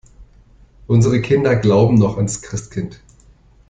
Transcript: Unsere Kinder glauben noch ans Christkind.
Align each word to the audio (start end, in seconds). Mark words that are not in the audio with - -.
Unsere 0.87 1.21
Kinder 1.21 1.55
glauben 1.55 1.93
noch 1.93 2.17
ans 2.17 2.41
Christkind. 2.41 2.99